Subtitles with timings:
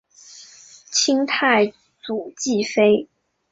[0.91, 1.67] 清太
[2.01, 3.07] 祖继妃。